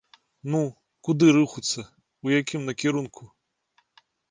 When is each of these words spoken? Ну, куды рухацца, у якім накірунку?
Ну, 0.53 0.61
куды 1.07 1.27
рухацца, 1.35 1.85
у 2.29 2.33
якім 2.39 2.61
накірунку? 2.73 3.21